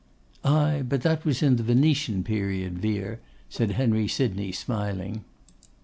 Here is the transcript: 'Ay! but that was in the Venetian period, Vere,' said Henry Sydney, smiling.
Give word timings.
'Ay! 0.43 0.81
but 0.89 1.01
that 1.03 1.23
was 1.25 1.43
in 1.43 1.57
the 1.57 1.61
Venetian 1.63 2.23
period, 2.23 2.79
Vere,' 2.79 3.19
said 3.51 3.73
Henry 3.73 4.07
Sydney, 4.07 4.51
smiling. 4.51 5.23